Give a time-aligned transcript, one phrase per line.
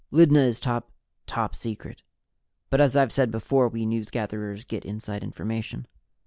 [0.09, 0.89] Lydna is top
[1.27, 2.01] top secret,
[2.71, 5.85] but as I've said before, we newsgatherers get inside information.